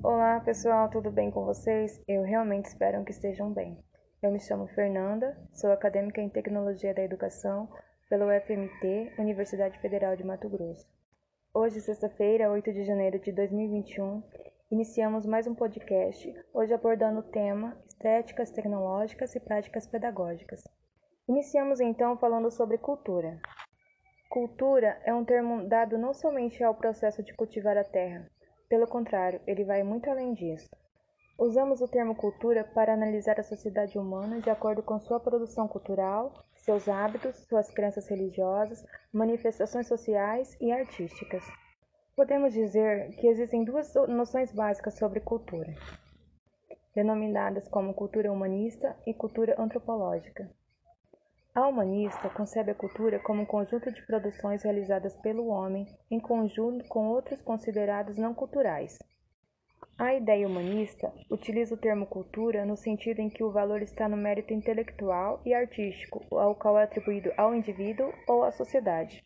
Olá 0.00 0.38
pessoal, 0.38 0.88
tudo 0.88 1.10
bem 1.10 1.28
com 1.28 1.44
vocês? 1.44 2.00
Eu 2.06 2.22
realmente 2.22 2.66
espero 2.66 3.04
que 3.04 3.10
estejam 3.10 3.52
bem. 3.52 3.76
Eu 4.22 4.30
me 4.30 4.38
chamo 4.38 4.68
Fernanda, 4.68 5.36
sou 5.52 5.72
acadêmica 5.72 6.20
em 6.20 6.28
Tecnologia 6.28 6.94
da 6.94 7.02
Educação 7.02 7.68
pela 8.08 8.24
UFMT, 8.24 9.14
Universidade 9.18 9.76
Federal 9.80 10.14
de 10.14 10.22
Mato 10.22 10.48
Grosso. 10.48 10.86
Hoje, 11.52 11.80
sexta-feira, 11.80 12.48
8 12.48 12.72
de 12.72 12.84
janeiro 12.84 13.18
de 13.18 13.32
2021, 13.32 14.22
iniciamos 14.70 15.26
mais 15.26 15.48
um 15.48 15.54
podcast, 15.54 16.32
hoje 16.54 16.72
abordando 16.72 17.18
o 17.18 17.30
tema 17.30 17.76
Estéticas 17.88 18.52
Tecnológicas 18.52 19.34
e 19.34 19.40
Práticas 19.40 19.88
Pedagógicas. 19.88 20.62
Iniciamos 21.28 21.80
então 21.80 22.16
falando 22.16 22.52
sobre 22.52 22.78
cultura. 22.78 23.40
Cultura 24.30 25.00
é 25.04 25.12
um 25.12 25.24
termo 25.24 25.68
dado 25.68 25.98
não 25.98 26.14
somente 26.14 26.62
ao 26.62 26.76
processo 26.76 27.20
de 27.20 27.34
cultivar 27.34 27.76
a 27.76 27.82
terra, 27.82 28.30
pelo 28.68 28.86
contrário, 28.86 29.40
ele 29.46 29.64
vai 29.64 29.82
muito 29.82 30.10
além 30.10 30.34
disso. 30.34 30.68
Usamos 31.38 31.80
o 31.80 31.88
termo 31.88 32.14
cultura 32.16 32.64
para 32.64 32.92
analisar 32.92 33.38
a 33.38 33.44
sociedade 33.44 33.96
humana 33.96 34.40
de 34.40 34.50
acordo 34.50 34.82
com 34.82 34.98
sua 34.98 35.20
produção 35.20 35.68
cultural, 35.68 36.32
seus 36.56 36.88
hábitos, 36.88 37.36
suas 37.46 37.70
crenças 37.70 38.08
religiosas, 38.08 38.84
manifestações 39.12 39.86
sociais 39.86 40.56
e 40.60 40.72
artísticas. 40.72 41.44
Podemos 42.16 42.52
dizer 42.52 43.14
que 43.16 43.28
existem 43.28 43.62
duas 43.62 43.94
noções 44.08 44.52
básicas 44.52 44.94
sobre 44.94 45.20
cultura, 45.20 45.72
denominadas 46.92 47.68
como 47.68 47.94
cultura 47.94 48.32
humanista 48.32 48.96
e 49.06 49.14
cultura 49.14 49.54
antropológica. 49.56 50.50
A 51.58 51.66
humanista 51.66 52.30
concebe 52.30 52.70
a 52.70 52.74
cultura 52.74 53.18
como 53.18 53.42
um 53.42 53.44
conjunto 53.44 53.90
de 53.90 54.06
produções 54.06 54.62
realizadas 54.62 55.16
pelo 55.16 55.48
homem 55.48 55.88
em 56.08 56.20
conjunto 56.20 56.86
com 56.86 57.08
outros 57.08 57.42
considerados 57.42 58.16
não 58.16 58.32
culturais. 58.32 58.96
A 59.98 60.14
ideia 60.14 60.46
humanista 60.46 61.12
utiliza 61.28 61.74
o 61.74 61.76
termo 61.76 62.06
cultura 62.06 62.64
no 62.64 62.76
sentido 62.76 63.18
em 63.18 63.28
que 63.28 63.42
o 63.42 63.50
valor 63.50 63.82
está 63.82 64.08
no 64.08 64.16
mérito 64.16 64.54
intelectual 64.54 65.42
e 65.44 65.52
artístico, 65.52 66.24
ao 66.30 66.54
qual 66.54 66.78
é 66.78 66.84
atribuído 66.84 67.32
ao 67.36 67.52
indivíduo 67.52 68.12
ou 68.28 68.44
à 68.44 68.52
sociedade. 68.52 69.24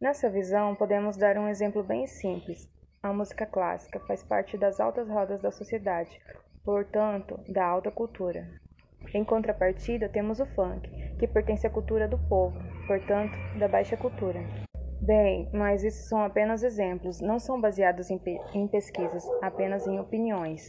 Nessa 0.00 0.30
visão, 0.30 0.76
podemos 0.76 1.16
dar 1.16 1.36
um 1.36 1.48
exemplo 1.48 1.82
bem 1.82 2.06
simples. 2.06 2.70
A 3.02 3.12
música 3.12 3.44
clássica 3.44 3.98
faz 4.06 4.22
parte 4.22 4.56
das 4.56 4.78
altas 4.78 5.08
rodas 5.08 5.42
da 5.42 5.50
sociedade, 5.50 6.16
portanto, 6.64 7.40
da 7.48 7.66
alta 7.66 7.90
cultura. 7.90 8.46
Em 9.12 9.24
contrapartida, 9.24 10.08
temos 10.08 10.40
o 10.40 10.46
funk, 10.46 11.05
que 11.18 11.26
pertence 11.26 11.66
à 11.66 11.70
cultura 11.70 12.06
do 12.08 12.18
povo, 12.28 12.58
portanto, 12.86 13.36
da 13.58 13.68
baixa 13.68 13.96
cultura. 13.96 14.40
Bem, 15.00 15.48
mas 15.52 15.84
isso 15.84 16.08
são 16.08 16.22
apenas 16.22 16.62
exemplos, 16.62 17.20
não 17.20 17.38
são 17.38 17.60
baseados 17.60 18.10
em, 18.10 18.18
pe 18.18 18.38
em 18.54 18.66
pesquisas, 18.66 19.24
apenas 19.42 19.86
em 19.86 20.00
opiniões. 20.00 20.68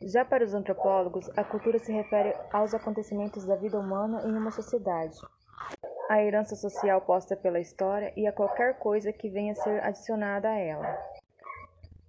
Já 0.00 0.24
para 0.24 0.44
os 0.44 0.54
antropólogos, 0.54 1.28
a 1.36 1.42
cultura 1.42 1.78
se 1.78 1.92
refere 1.92 2.32
aos 2.52 2.72
acontecimentos 2.72 3.44
da 3.44 3.56
vida 3.56 3.78
humana 3.78 4.22
em 4.24 4.36
uma 4.36 4.50
sociedade, 4.50 5.18
a 6.08 6.22
herança 6.22 6.56
social 6.56 7.02
posta 7.02 7.36
pela 7.36 7.60
história 7.60 8.14
e 8.16 8.26
a 8.26 8.32
qualquer 8.32 8.78
coisa 8.78 9.12
que 9.12 9.28
venha 9.28 9.52
a 9.52 9.56
ser 9.56 9.82
adicionada 9.84 10.48
a 10.48 10.56
ela. 10.56 10.98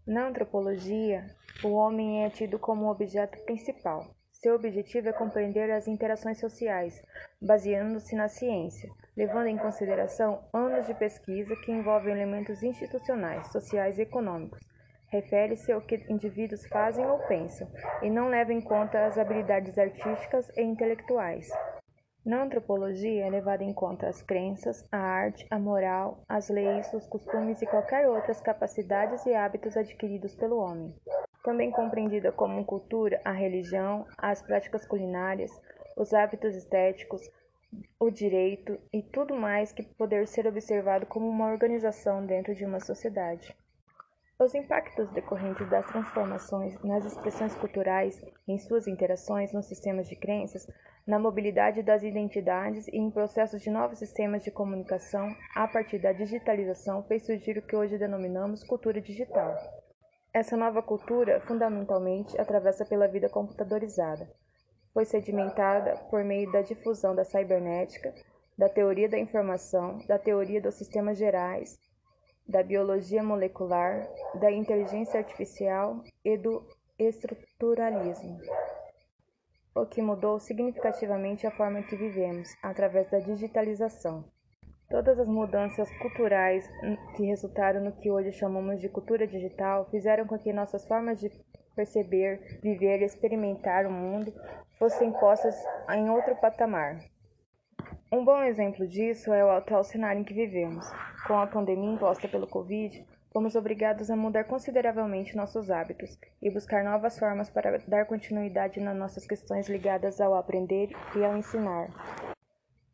Na 0.07 0.27
antropologia, 0.27 1.25
o 1.63 1.73
homem 1.73 2.23
é 2.23 2.29
tido 2.29 2.57
como 2.57 2.85
o 2.85 2.91
objeto 2.91 3.37
principal, 3.43 4.07
seu 4.39 4.55
objetivo 4.55 5.09
é 5.09 5.13
compreender 5.13 5.69
as 5.69 5.85
interações 5.85 6.39
sociais, 6.39 7.03
baseando-se 7.41 8.15
na 8.15 8.29
ciência, 8.29 8.89
levando 9.15 9.47
em 9.47 9.57
consideração 9.57 10.41
anos 10.53 10.87
de 10.87 10.93
pesquisa 10.93 11.53
que 11.57 11.71
envolvem 11.71 12.13
elementos 12.13 12.63
institucionais, 12.63 13.51
sociais 13.51 13.99
e 13.99 14.03
econômicos. 14.03 14.61
Refere-se 15.11 15.73
ao 15.73 15.81
que 15.81 16.05
indivíduos 16.07 16.65
fazem 16.67 17.05
ou 17.05 17.19
pensam, 17.27 17.67
e 18.01 18.09
não 18.09 18.29
leva 18.29 18.53
em 18.53 18.61
conta 18.61 19.05
as 19.05 19.17
habilidades 19.17 19.77
artísticas 19.77 20.49
e 20.55 20.61
intelectuais. 20.61 21.49
Na 22.25 22.43
antropologia 22.43 23.25
é 23.25 23.29
levada 23.29 23.63
em 23.63 23.73
conta 23.73 24.07
as 24.07 24.21
crenças, 24.21 24.87
a 24.89 24.99
arte, 24.99 25.45
a 25.51 25.59
moral, 25.59 26.23
as 26.29 26.47
leis, 26.47 26.93
os 26.93 27.05
costumes 27.07 27.61
e 27.61 27.65
qualquer 27.65 28.07
outras 28.07 28.39
capacidades 28.39 29.25
e 29.25 29.33
hábitos 29.33 29.75
adquiridos 29.75 30.33
pelo 30.35 30.59
homem 30.59 30.95
também 31.49 31.71
compreendida 31.71 32.31
como 32.31 32.63
cultura 32.63 33.19
a 33.25 33.31
religião, 33.31 34.05
as 34.19 34.39
práticas 34.39 34.85
culinárias, 34.85 35.49
os 35.97 36.13
hábitos 36.13 36.55
estéticos, 36.55 37.27
o 37.99 38.11
direito 38.11 38.79
e 38.93 39.01
tudo 39.01 39.33
mais 39.33 39.71
que 39.71 39.81
poder 39.81 40.27
ser 40.27 40.45
observado 40.45 41.07
como 41.07 41.27
uma 41.27 41.51
organização 41.51 42.23
dentro 42.23 42.53
de 42.53 42.63
uma 42.63 42.79
sociedade. 42.79 43.55
Os 44.37 44.53
impactos 44.53 45.09
decorrentes 45.09 45.67
das 45.71 45.87
transformações 45.87 46.79
nas 46.83 47.03
expressões 47.03 47.55
culturais, 47.55 48.23
em 48.47 48.59
suas 48.59 48.87
interações 48.87 49.51
nos 49.51 49.65
sistemas 49.65 50.07
de 50.07 50.15
crenças, 50.15 50.67
na 51.07 51.17
mobilidade 51.17 51.81
das 51.81 52.03
identidades 52.03 52.87
e 52.89 52.97
em 52.97 53.09
processos 53.09 53.59
de 53.59 53.71
novos 53.71 53.97
sistemas 53.97 54.43
de 54.43 54.51
comunicação 54.51 55.35
a 55.55 55.67
partir 55.67 55.97
da 55.97 56.13
digitalização 56.13 57.01
fez 57.05 57.25
surgir 57.25 57.57
o 57.57 57.61
que 57.63 57.75
hoje 57.75 57.97
denominamos 57.97 58.63
cultura 58.63 59.01
digital. 59.01 59.57
Essa 60.31 60.55
nova 60.55 60.83
cultura, 60.83 61.41
fundamentalmente, 61.41 62.39
atravessa 62.39 62.85
pela 62.85 63.07
vida 63.07 63.27
computadorizada. 63.27 64.29
Foi 64.93 65.03
sedimentada 65.03 65.97
por 66.09 66.23
meio 66.23 66.51
da 66.51 66.61
difusão 66.61 67.15
da 67.15 67.23
cibernética, 67.23 68.13
da 68.55 68.69
teoria 68.69 69.09
da 69.09 69.17
informação, 69.17 69.97
da 70.07 70.19
teoria 70.19 70.61
dos 70.61 70.75
sistemas 70.75 71.17
gerais, 71.17 71.79
da 72.47 72.61
biologia 72.61 73.23
molecular, 73.23 74.07
da 74.39 74.51
inteligência 74.51 75.19
artificial 75.19 76.03
e 76.23 76.37
do 76.37 76.63
estruturalismo, 76.99 78.39
o 79.73 79.85
que 79.85 80.01
mudou 80.01 80.39
significativamente 80.39 81.47
a 81.47 81.51
forma 81.51 81.81
que 81.81 81.95
vivemos 81.95 82.49
através 82.61 83.09
da 83.09 83.19
digitalização. 83.19 84.25
Todas 84.89 85.19
as 85.19 85.27
mudanças 85.27 85.87
culturais 85.99 86.67
que 87.15 87.23
resultaram 87.23 87.79
no 87.79 87.91
que 87.91 88.09
hoje 88.09 88.31
chamamos 88.31 88.81
de 88.81 88.89
cultura 88.89 89.27
digital 89.27 89.87
fizeram 89.91 90.25
com 90.25 90.35
que 90.35 90.51
nossas 90.51 90.83
formas 90.87 91.19
de 91.19 91.29
perceber, 91.75 92.59
viver 92.63 92.99
e 93.01 93.05
experimentar 93.05 93.85
o 93.85 93.91
mundo 93.91 94.33
fossem 94.79 95.11
postas 95.11 95.55
em 95.91 96.09
outro 96.09 96.35
patamar. 96.37 96.99
Um 98.11 98.25
bom 98.25 98.41
exemplo 98.41 98.87
disso 98.87 99.31
é 99.31 99.45
o 99.45 99.51
atual 99.51 99.83
cenário 99.83 100.21
em 100.21 100.23
que 100.23 100.33
vivemos. 100.33 100.91
Com 101.27 101.37
a 101.37 101.45
pandemia 101.45 101.93
imposta 101.93 102.27
pelo 102.27 102.47
Covid, 102.47 103.05
fomos 103.31 103.55
obrigados 103.55 104.09
a 104.09 104.15
mudar 104.15 104.45
consideravelmente 104.45 105.37
nossos 105.37 105.69
hábitos 105.69 106.17
e 106.41 106.49
buscar 106.49 106.83
novas 106.83 107.19
formas 107.19 107.47
para 107.47 107.77
dar 107.87 108.07
continuidade 108.07 108.79
nas 108.79 108.97
nossas 108.97 109.27
questões 109.27 109.69
ligadas 109.69 110.19
ao 110.19 110.33
aprender 110.33 110.89
e 111.15 111.23
ao 111.23 111.37
ensinar. 111.37 111.91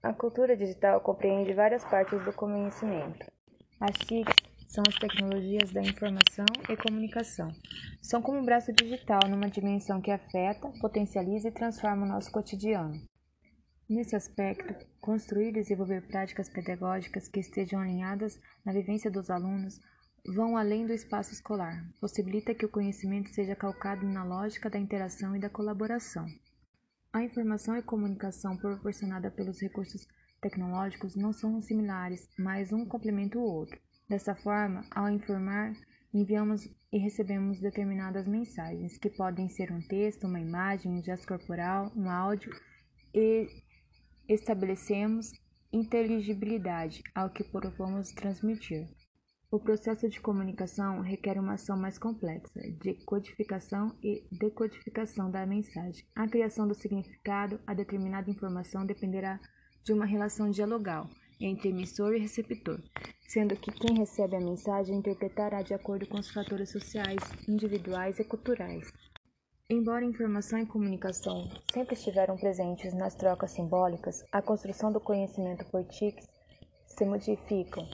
A 0.05 0.13
cultura 0.13 0.55
digital 0.55 1.01
compreende 1.01 1.51
várias 1.51 1.83
partes 1.83 2.23
do 2.23 2.31
conhecimento. 2.31 3.25
As 3.79 3.97
TICs 4.05 4.35
são 4.67 4.83
as 4.87 4.93
tecnologias 4.99 5.71
da 5.71 5.81
informação 5.81 6.45
e 6.69 6.77
comunicação. 6.77 7.51
São 8.03 8.21
como 8.21 8.37
um 8.37 8.45
braço 8.45 8.71
digital 8.71 9.21
numa 9.27 9.49
dimensão 9.49 9.99
que 9.99 10.11
afeta, 10.11 10.71
potencializa 10.79 11.47
e 11.47 11.51
transforma 11.51 12.05
o 12.05 12.07
nosso 12.07 12.31
cotidiano. 12.31 12.93
Nesse 13.89 14.15
aspecto, 14.15 14.75
construir 15.01 15.49
e 15.49 15.53
desenvolver 15.53 16.07
práticas 16.07 16.49
pedagógicas 16.49 17.27
que 17.27 17.39
estejam 17.39 17.79
alinhadas 17.79 18.39
na 18.63 18.73
vivência 18.73 19.09
dos 19.09 19.31
alunos 19.31 19.79
vão 20.35 20.55
além 20.55 20.85
do 20.85 20.93
espaço 20.93 21.33
escolar, 21.33 21.83
possibilita 21.99 22.53
que 22.53 22.65
o 22.67 22.71
conhecimento 22.71 23.31
seja 23.31 23.55
calcado 23.55 24.05
na 24.05 24.23
lógica 24.23 24.69
da 24.69 24.77
interação 24.77 25.35
e 25.35 25.39
da 25.39 25.49
colaboração. 25.49 26.27
A 27.15 27.23
informação 27.23 27.77
e 27.77 27.81
comunicação 27.81 28.57
proporcionada 28.57 29.31
pelos 29.31 29.61
recursos 29.61 30.05
tecnológicos 30.41 31.15
não 31.15 31.31
são 31.31 31.61
similares, 31.61 32.27
mas 32.37 32.73
um 32.73 32.85
complementa 32.85 33.39
o 33.39 33.41
outro. 33.41 33.79
Dessa 34.09 34.35
forma, 34.35 34.81
ao 34.91 35.07
informar, 35.07 35.71
enviamos 36.13 36.67
e 36.91 36.97
recebemos 36.97 37.61
determinadas 37.61 38.27
mensagens, 38.27 38.97
que 38.97 39.09
podem 39.09 39.47
ser 39.47 39.71
um 39.71 39.79
texto, 39.79 40.27
uma 40.27 40.41
imagem, 40.41 40.91
um 40.91 41.01
gesto 41.01 41.25
corporal, 41.25 41.89
um 41.95 42.09
áudio, 42.09 42.51
e 43.13 43.47
estabelecemos 44.27 45.31
inteligibilidade 45.71 47.01
ao 47.15 47.29
que 47.29 47.45
propomos 47.45 48.11
transmitir. 48.11 48.89
O 49.55 49.59
processo 49.59 50.09
de 50.09 50.19
comunicação 50.19 50.99
requer 50.99 51.39
uma 51.39 51.53
ação 51.53 51.77
mais 51.77 51.97
complexa, 51.97 52.59
de 52.81 52.93
codificação 53.05 53.95
e 54.03 54.21
decodificação 54.29 55.31
da 55.31 55.45
mensagem. 55.45 56.05
A 56.13 56.27
criação 56.27 56.67
do 56.67 56.75
significado 56.75 57.57
a 57.65 57.73
determinada 57.73 58.29
informação 58.29 58.85
dependerá 58.85 59.39
de 59.81 59.93
uma 59.93 60.05
relação 60.05 60.51
dialogal 60.51 61.09
entre 61.39 61.69
emissor 61.69 62.13
e 62.13 62.19
receptor, 62.19 62.83
sendo 63.29 63.55
que 63.55 63.71
quem 63.71 63.97
recebe 63.97 64.35
a 64.35 64.41
mensagem 64.41 64.97
interpretará 64.97 65.61
de 65.61 65.73
acordo 65.73 66.05
com 66.05 66.19
os 66.19 66.29
fatores 66.29 66.69
sociais, 66.69 67.23
individuais 67.47 68.19
e 68.19 68.25
culturais. 68.25 68.91
Embora 69.69 70.03
informação 70.03 70.59
e 70.59 70.65
comunicação 70.65 71.49
sempre 71.73 71.93
estiveram 71.93 72.35
presentes 72.35 72.93
nas 72.93 73.15
trocas 73.15 73.51
simbólicas, 73.51 74.21
a 74.33 74.41
construção 74.41 74.91
do 74.91 74.99
conhecimento 74.99 75.63
por 75.71 75.85
TICs 75.85 76.27
se 76.87 77.05
modificam 77.05 77.87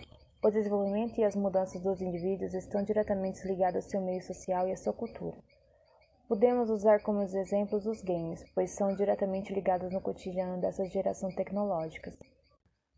o 0.44 0.50
desenvolvimento 0.50 1.20
e 1.20 1.24
as 1.24 1.36
mudanças 1.36 1.82
dos 1.82 2.02
indivíduos 2.02 2.54
estão 2.54 2.84
diretamente 2.84 3.48
ligados 3.48 3.86
ao 3.86 3.90
seu 3.90 4.02
meio 4.02 4.24
social 4.24 4.68
e 4.68 4.72
à 4.72 4.78
sua 4.78 4.92
cultura. 4.92 5.38
Podemos 6.28 6.70
usar 6.70 7.02
como 7.04 7.22
exemplos 7.22 7.86
os 7.86 8.02
games, 8.02 8.44
pois 8.56 8.72
são 8.72 8.96
diretamente 8.96 9.54
ligados 9.54 9.92
no 9.92 10.02
cotidiano 10.02 10.60
dessa 10.60 10.86
geração 10.86 11.30
tecnológica. 11.30 12.12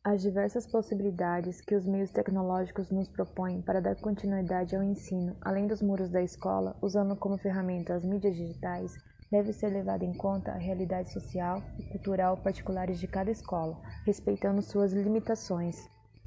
As 0.04 0.22
diversas 0.22 0.68
possibilidades 0.68 1.60
que 1.60 1.75
os 1.75 1.86
meios 1.86 2.12
tecnológicos 2.12 2.92
nos 2.92 3.10
propõem 3.10 3.62
para 3.62 3.81
dar 3.81 3.96
continuidade 3.96 4.75
ao 4.75 4.84
ensino, 4.84 5.36
além 5.42 5.66
dos 5.66 5.81
muros 5.81 6.10
da 6.10 6.22
escola, 6.22 6.78
usando 6.81 7.16
como 7.16 7.38
ferramenta 7.38 7.96
as 7.96 8.06
mídias 8.06 8.36
digitais, 8.36 8.94
deve 9.31 9.51
ser 9.51 9.69
levada 9.69 10.06
em 10.06 10.13
conta 10.13 10.51
a 10.51 10.57
realidade 10.57 11.12
social 11.12 11.62
e 11.80 11.84
cultural 11.84 12.38
particulares 12.38 13.00
de 13.00 13.07
cada 13.07 13.31
escola, 13.31 13.81
respeitando 14.06 14.62
suas 14.62 14.94
limitações. 14.94 15.89